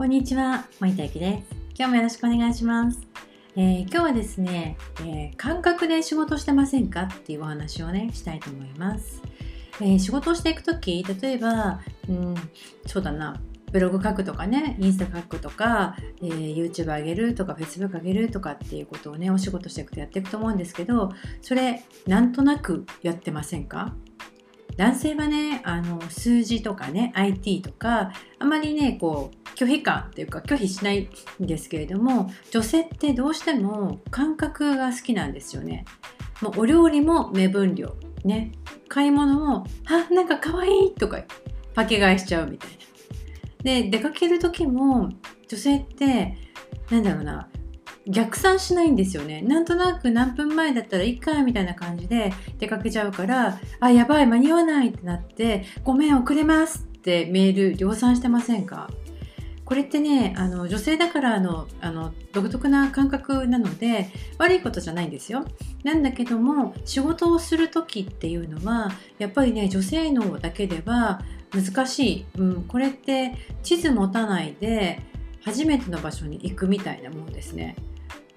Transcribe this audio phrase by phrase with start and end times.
[0.00, 1.54] こんにちは、森田ゆきです。
[1.78, 3.06] 今日もよろしくお願いします。
[3.54, 9.20] えー今日はですね、えー感覚で仕事してませんかっていうお話をね、したいと思います。
[9.78, 12.34] えー仕事をしていくとき、例えば、うん、
[12.86, 13.42] そうだな、
[13.72, 21.10] ブログ書くとかね、インスタ書くとか、えー YouTube 上げるとか、Facebook 上げるとかっていうことをね、お仕事していくとやっていくと思うんですけど、
[21.42, 23.94] それ、なんとなくやってませんか？
[24.76, 31.08] 男性はねあの数字とかね IT とかあまりねこう拒否感っていうか拒否しない
[31.42, 35.84] んですけれども女性ってどうしても感覚が好きなんですよね。
[36.40, 38.52] もうお料理も目分量ね
[38.88, 41.22] 買い物も「あなんか可愛いとか
[41.74, 42.76] パケ買いしちゃうみたいな。
[43.62, 45.10] で出かける時も
[45.48, 46.36] 女性って
[46.90, 47.48] なんだろうな
[48.06, 58.90] 逆算しないんですよねなんとなく何分前だったらいいかみたいな感じで出かけちゃうからあやばい間に合わないってなってごめん遅れますってメール量産してませんか？
[59.70, 65.44] これってねあの女性だからのあの独特な感覚なので悪いことじゃないんですよ。
[65.84, 71.20] なんだけども仕事をする時っていうのはやっぱりね女性脳だけでは
[71.54, 73.32] 難しい、うん、これって
[73.62, 75.00] 地図持たないで
[75.44, 77.76] 初めての場所に行くみたいなものですね。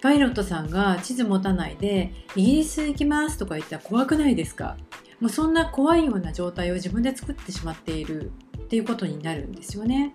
[0.00, 4.76] パイロットさんが地図持たないでイギリス行きますとか言ったら怖くないですか？
[5.18, 8.30] もうそんな怖いような状態を自分で作ってしまっている。
[8.66, 10.14] っていうことになるんですよね。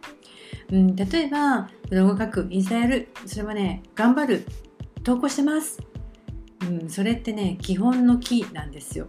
[0.71, 3.07] うん、例えばブログ書くインスタやる。
[3.25, 4.45] それはね頑張る。
[5.03, 5.81] 投稿してます、
[6.61, 9.07] うん、それってね基本の木なんですよ。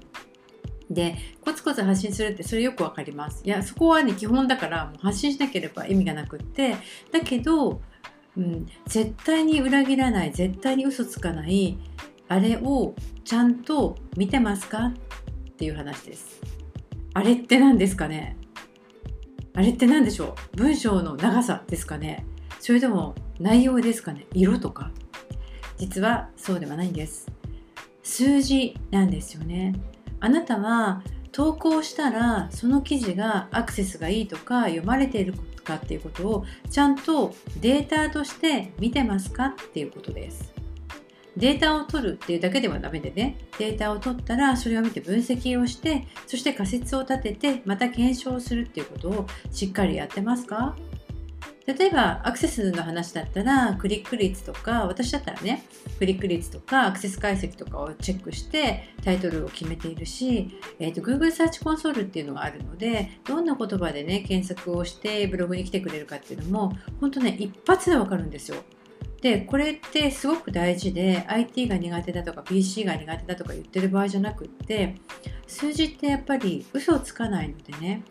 [0.88, 3.42] でコツコツ発信するってそれよくわかります。
[3.44, 6.76] いやそこはね基本だからもう発信しなければ意味がなくって。
[7.10, 7.82] だけど
[8.34, 11.76] うん、絶対に裏切らない絶対に嘘つかない
[12.28, 14.86] あれをちゃんと見てますか？
[14.86, 14.92] っ
[15.56, 16.40] ていう話です。
[17.12, 18.38] あれって何ですかね？
[19.54, 20.56] あれって何でしょう？
[20.56, 22.24] 文章の長さですかね？
[22.58, 24.26] それとも内容ですかね？
[24.32, 24.90] 色とか？
[25.76, 27.26] 実はそうではないんです。
[28.02, 29.74] 数字なんですよね。
[30.20, 31.02] あなたは
[31.32, 39.46] 投稿したらその記事がアクセスがいいとか読まれているかっていうことをちゃんとデータとして見てますか？
[39.46, 40.51] っていうことです。
[41.36, 50.76] データを取るっていうだけではダメでねデータを取ったらそれを見て分析をしてそして仮説を立ててまた検証するっていうことをしっかりやってますか？
[51.64, 55.62] 例えばアクセスの話だったらクリック率とか私だったらね
[55.96, 68.56] クリック率とかアクセス解析とかをチェックしてタイトルを決めているし、えー、と Google サーチコンソールっていうのがあるのでどんな言葉でね検索をしてブログに来てくれるかっていうのも本当ね一発でわかるんですよ。
[69.22, 74.96] でこれってすごく大事で IT が苦手だとか PC が苦手だとか言ってる場合じゃなくって
[75.46, 78.02] 数字ってやっぱり嘘をつかないのでね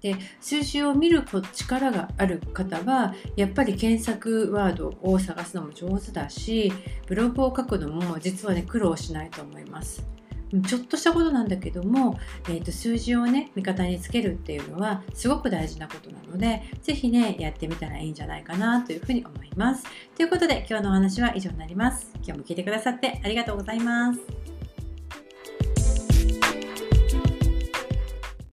[0.00, 6.72] で数字を見る力がある方はやっぱり検索ワードを探すのも上手だし
[7.06, 10.19] ブログを書くのも実はね苦労しないと思います。
[10.66, 12.18] ちょっとしたことなんだけども、
[12.48, 19.84] えー、と数字をね味方につけるっていうのはすごく大事なことなので是非ねやってみたらいいんじゃないかなというふうに思います。
[20.16, 22.10] ということで今日のお話は以上になります。
[22.16, 24.49] 今日も聞いてくださってありがとうございます。